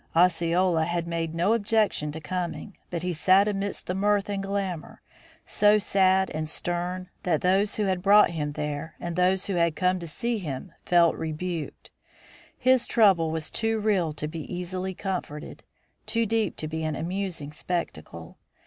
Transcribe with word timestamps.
Osceola 0.15 0.85
had 0.85 1.05
made 1.05 1.35
no 1.35 1.53
objection 1.53 2.11
to 2.11 2.19
coming, 2.19 2.75
but 2.89 3.03
he 3.03 3.13
sat 3.13 3.47
amidst 3.47 3.85
the 3.85 3.93
mirth 3.93 4.29
and 4.29 4.41
glamor, 4.41 4.99
so 5.45 5.77
sad 5.77 6.31
and 6.31 6.49
stern 6.49 7.07
that 7.21 7.41
those 7.41 7.75
who 7.75 7.83
had 7.83 8.01
brought 8.01 8.31
him 8.31 8.53
there 8.53 8.95
and 8.99 9.15
those 9.15 9.45
who 9.45 9.53
had 9.53 9.75
come 9.75 9.99
to 9.99 10.07
see 10.07 10.39
him 10.39 10.71
felt 10.87 11.15
rebuked. 11.15 11.91
His 12.57 12.87
trouble 12.87 13.29
was 13.29 13.51
too 13.51 13.79
real 13.79 14.11
to 14.13 14.27
be 14.27 14.51
easily 14.51 14.95
comforted, 14.95 15.61
too 16.07 16.25
deep 16.25 16.55
to 16.57 16.67
be 16.67 16.83
an 16.83 16.95
amusing 16.95 17.51
spectacle. 17.51 18.39